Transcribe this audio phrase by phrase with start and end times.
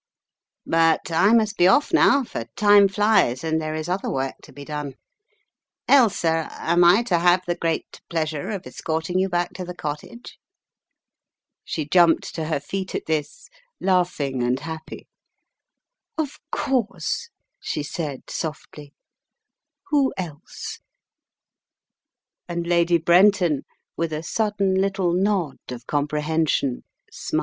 [0.65, 4.51] "But I must be off now, for time flies, and there is other work to
[4.51, 4.87] be done.
[5.87, 10.39] ••.Ailsa, am I to have the great pleasure of escorting you back to the Cottage?"
[11.63, 13.47] She jumped to her feet at this,
[13.79, 15.07] laughing and happy.
[16.17, 17.29] "Of course,"
[17.59, 18.95] she said, softly,
[19.89, 20.79] "who else?"
[22.49, 23.65] And Lady Brenton,
[23.95, 26.81] with a sudden little nod of com prehension,
[27.11, 27.39] smiled.